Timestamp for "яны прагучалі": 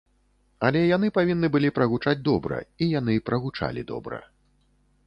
2.99-3.87